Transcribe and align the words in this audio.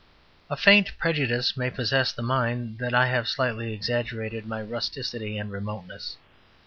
A 0.49 0.57
faint 0.57 0.97
prejudice 0.97 1.55
may 1.55 1.69
possess 1.69 2.11
the 2.11 2.23
mind 2.23 2.79
that 2.79 2.91
I 2.95 3.05
have 3.09 3.27
slightly 3.27 3.71
exaggerated 3.71 4.47
my 4.47 4.59
rusticity 4.63 5.37
and 5.37 5.51
remoteness. 5.51 6.17